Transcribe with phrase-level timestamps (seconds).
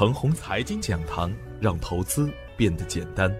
[0.00, 1.30] 程红财经讲堂，
[1.60, 3.30] 让投资变得简单。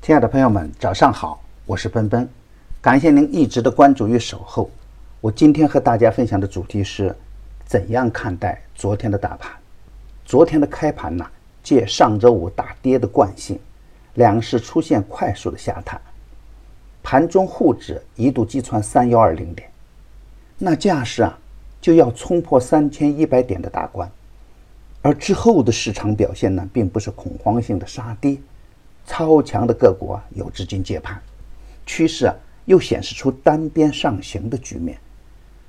[0.00, 2.28] 亲爱的朋友们，早上好，我是奔奔，
[2.80, 4.70] 感谢您一直的关注与守候。
[5.20, 7.12] 我今天和大家分享的主题是：
[7.64, 9.50] 怎样看待昨天的大盘？
[10.24, 11.26] 昨天的开盘呢，
[11.60, 13.58] 借上周五大跌的惯性，
[14.14, 16.00] 两市出现快速的下探，
[17.02, 19.68] 盘中沪指一度击穿三幺二零点，
[20.56, 21.36] 那架势啊
[21.80, 24.08] 就要冲破三千一百点的大关。
[25.06, 28.36] 而之后的市场表现呢，并不是恐慌性的杀跌，
[29.06, 31.22] 超强的个股啊有资金接盘，
[31.86, 34.98] 趋势啊又显示出单边上行的局面。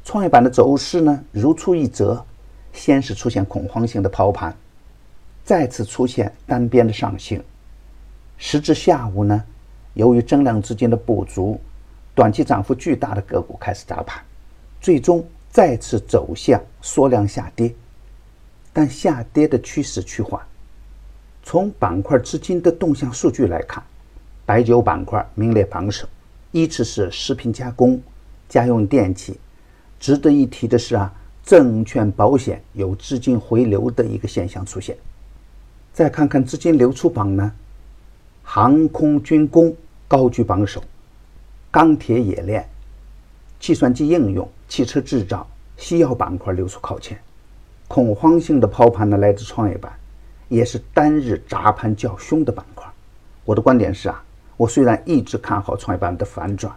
[0.04, 2.26] 创业板的走势呢如出一辙，
[2.74, 4.56] 先是出现恐慌性的抛盘，
[5.44, 7.40] 再次出现单边的上行。
[8.40, 9.44] 时至下午呢，
[9.94, 11.62] 由于增量资金的不足，
[12.16, 14.20] 短期涨幅巨大的个股开始砸盘，
[14.82, 17.72] 最终再次走向缩量下跌。
[18.78, 20.40] 但下跌的趋势趋缓。
[21.42, 23.84] 从板块资金的动向数据来看，
[24.46, 26.08] 白酒板块名列榜首，
[26.52, 28.00] 依次是食品加工、
[28.48, 29.40] 家用电器。
[30.00, 31.12] 值得一提的是啊，
[31.44, 34.96] 证券保险有资金回流的一个现象出现。
[35.92, 37.52] 再看看资金流出榜呢，
[38.44, 39.76] 航空军工
[40.08, 40.84] 高居榜首，
[41.72, 42.70] 钢铁冶炼、
[43.60, 47.20] 计算机应用、汽车制造、西药板块流出靠前。
[47.88, 49.92] 恐慌性的抛盘呢，来自创业板，
[50.50, 52.86] 也是单日砸盘较凶的板块。
[53.46, 54.22] 我的观点是啊，
[54.58, 56.74] 我虽然一直看好创业板的反转，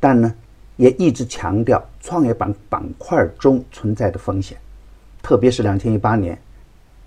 [0.00, 0.34] 但呢，
[0.76, 4.56] 也一直强调创业板板块中存在的风险，
[5.22, 6.36] 特别是两千一八年，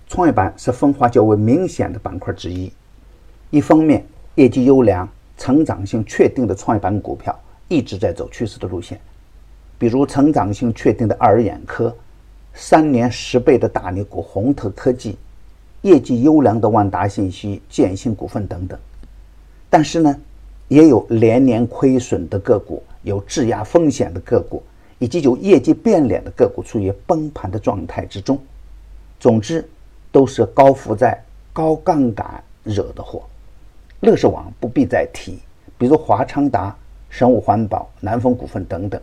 [0.08, 2.72] 创业板是分化较为明显的板块之一。
[3.50, 4.05] 一方面，
[4.36, 9.02] 业绩优良、成长性确定的创业板股票一直在走趋势的路线，
[9.80, 11.94] 比如成长性确定的爱尔眼科。
[12.53, 15.17] 三年十倍的大牛股红特科技，
[15.81, 18.77] 业绩优良的万达信息、建信股份等等，
[19.69, 20.16] 但是呢，
[20.67, 24.61] 也有连年亏损的个股，有质押风险的个股，
[24.99, 28.37] 以及有业绩变脸的个股处于崩盘的状态之中。
[29.20, 29.67] 总之，
[30.11, 33.23] 都是高负债、高杠杆惹的祸。
[34.02, 35.39] 乐视网不必再提，
[35.77, 36.76] 比如华昌达、
[37.09, 39.02] 生物环保、南风股份等等。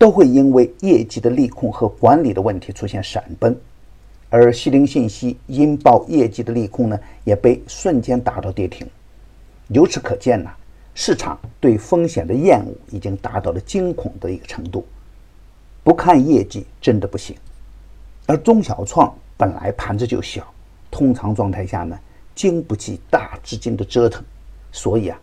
[0.00, 3.54] 都会因为业绩的利空和管理的问题出现闪崩，
[4.30, 8.88] 而西林信息因报业绩的利空呢，也被瞬间打到跌停。
[9.68, 10.50] 由此可见呢，
[10.94, 14.86] 市场对风险的厌恶已经达到了惊恐的一个程度，
[15.84, 17.36] 不看业绩真的不行。
[18.24, 20.50] 而中小创本来盘子就小，
[20.90, 21.98] 通常状态下呢，
[22.34, 24.24] 经不起大资金的折腾，
[24.72, 25.20] 所以啊，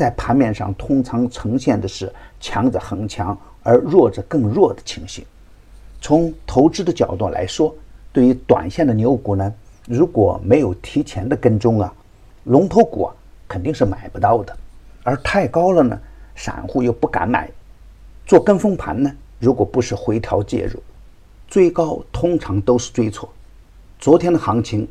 [0.00, 3.36] 在盘面上通常呈现的是强者恒强。
[3.62, 5.22] 而弱者更弱的情形。
[6.00, 7.74] 从投资的角度来说，
[8.10, 9.54] 对于短线的牛股呢，
[9.86, 11.92] 如果没有提前的跟踪啊，
[12.44, 13.14] 龙头股啊
[13.46, 14.56] 肯定是买不到的。
[15.02, 16.00] 而太高了呢，
[16.34, 17.50] 散户又不敢买。
[18.24, 20.82] 做跟风盘呢，如果不是回调介入，
[21.46, 23.30] 追高通常都是追错。
[23.98, 24.88] 昨天的行情，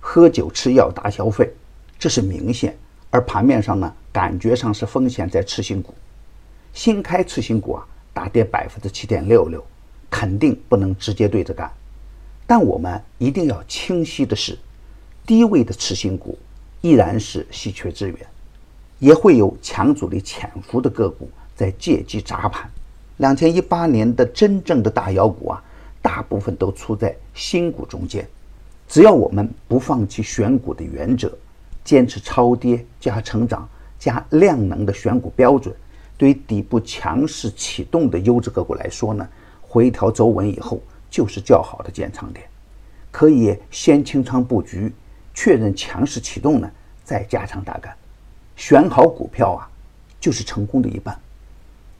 [0.00, 1.48] 喝酒吃药大消费，
[1.96, 2.76] 这是明显。
[3.14, 5.94] 而盘面上呢，感觉上是风险在次新股。
[6.72, 9.64] 新开次新股啊，大跌百分之七点六六，
[10.10, 11.70] 肯定不能直接对着干。
[12.44, 14.58] 但我们一定要清晰的是，
[15.24, 16.36] 低位的次新股
[16.80, 18.18] 依然是稀缺资源，
[18.98, 22.68] 也会有强主力潜伏的个股在借机砸盘。
[23.18, 25.62] 两千一八年的真正的大妖股啊，
[26.02, 28.28] 大部分都出在新股中间。
[28.88, 31.32] 只要我们不放弃选股的原则，
[31.84, 33.68] 坚持超跌加成长
[33.98, 35.74] 加量能的选股标准。
[36.16, 39.28] 对于底部强势启动的优质个股来说呢，
[39.60, 40.80] 回调走稳以后
[41.10, 42.46] 就是较好的建仓点，
[43.10, 44.92] 可以先清仓布局，
[45.34, 46.70] 确认强势启动呢，
[47.04, 47.94] 再加仓打干。
[48.56, 49.68] 选好股票啊，
[50.20, 51.12] 就是成功的一半；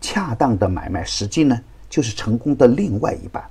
[0.00, 3.44] 恰当的买卖时机呢，就是成功的另外一半。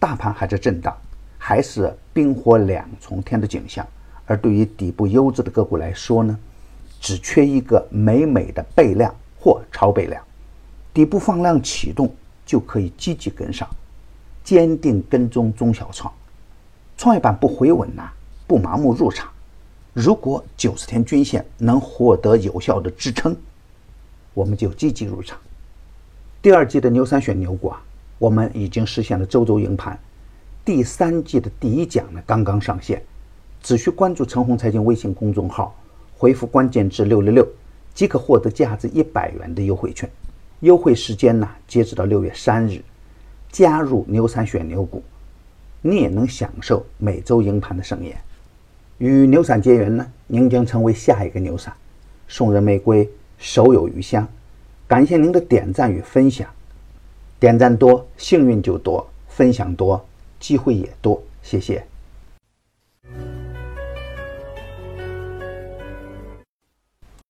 [0.00, 0.92] 大盘还在震荡，
[1.38, 3.86] 还是冰火两重天的景象。
[4.26, 6.38] 而对于底部优质的个股来说呢，
[7.00, 9.14] 只缺一个美美的倍量。
[9.38, 10.20] 或超倍量，
[10.92, 12.12] 底部放量启动
[12.44, 13.68] 就可以积极跟上，
[14.42, 16.12] 坚定跟踪中小创，
[16.96, 18.10] 创业板不回稳呐，
[18.44, 19.30] 不盲目入场。
[19.92, 23.36] 如果九十天均线能获得有效的支撑，
[24.34, 25.38] 我们就积极入场。
[26.42, 27.80] 第二季的牛三选牛股啊，
[28.18, 29.96] 我们已经实现了周周赢盘。
[30.64, 33.00] 第三季的第一讲呢刚刚上线，
[33.66, 35.74] 只需关注陈红财经微信公众号，
[36.16, 37.44] 回复关键字六六六。
[37.92, 40.08] 即可获得价值一百元的优惠券，
[40.60, 42.80] 优惠时间呢，截止到六月三日。
[43.50, 45.02] 加入牛三选牛股，
[45.82, 48.16] 你也能享受每周赢盘的盛宴。
[48.98, 51.74] 与牛散结缘呢，您将成为下一个牛散。
[52.28, 54.28] 送人玫瑰，手有余香。
[54.86, 56.48] 感谢您的点赞与分享，
[57.40, 60.06] 点赞多，幸运就多；分享多，
[60.38, 61.20] 机会也多。
[61.42, 61.84] 谢谢。